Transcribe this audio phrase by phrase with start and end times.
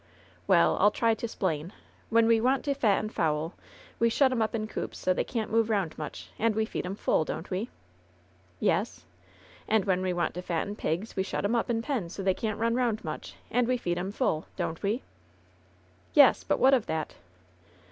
[0.27, 1.73] '* ^^ell, I'll try to 'splain.
[2.09, 4.65] When we want to fatten 60 LOVE'S BITTEREST CUP fowl, we shut 'em up in
[4.67, 7.69] coops so they can't move round much; and we feed 'em full, don't we?"
[8.59, 9.05] "Yes."
[9.67, 12.33] "And when we want to fatten pigs, we shut *em up in pens so they
[12.33, 15.03] can't run round much, and we feed 'em full, don't we?"
[16.15, 17.13] "Yesl But what of that?"